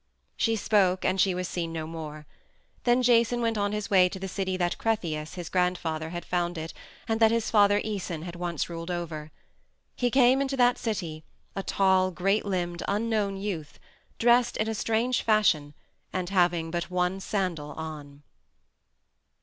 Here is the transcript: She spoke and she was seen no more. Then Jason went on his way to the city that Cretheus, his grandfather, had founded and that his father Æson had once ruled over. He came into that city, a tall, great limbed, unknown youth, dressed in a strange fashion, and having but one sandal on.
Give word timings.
She 0.35 0.55
spoke 0.55 1.05
and 1.05 1.21
she 1.21 1.35
was 1.35 1.47
seen 1.47 1.71
no 1.71 1.85
more. 1.85 2.25
Then 2.85 3.03
Jason 3.03 3.39
went 3.39 3.55
on 3.55 3.71
his 3.71 3.91
way 3.91 4.09
to 4.09 4.17
the 4.19 4.27
city 4.27 4.57
that 4.57 4.79
Cretheus, 4.79 5.35
his 5.35 5.47
grandfather, 5.47 6.09
had 6.09 6.25
founded 6.25 6.73
and 7.07 7.19
that 7.19 7.29
his 7.29 7.51
father 7.51 7.79
Æson 7.81 8.23
had 8.23 8.35
once 8.35 8.67
ruled 8.67 8.89
over. 8.89 9.29
He 9.95 10.09
came 10.09 10.41
into 10.41 10.57
that 10.57 10.79
city, 10.79 11.23
a 11.55 11.61
tall, 11.61 12.09
great 12.09 12.45
limbed, 12.45 12.81
unknown 12.87 13.37
youth, 13.37 13.77
dressed 14.17 14.57
in 14.57 14.67
a 14.67 14.73
strange 14.73 15.21
fashion, 15.21 15.75
and 16.11 16.29
having 16.31 16.71
but 16.71 16.89
one 16.89 17.19
sandal 17.19 17.73
on. 17.73 18.23